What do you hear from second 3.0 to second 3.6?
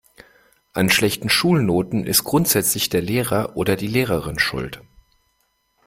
Lehrer